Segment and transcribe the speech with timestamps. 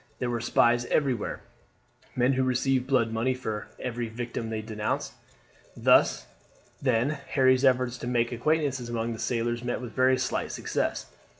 [0.17, 1.41] There were spies everywhere
[2.15, 5.13] men who received blood money for every victim they denounced.
[5.77, 6.25] Thus,
[6.81, 11.05] then, Harry's efforts to make acquaintances among the sailors met with very slight success.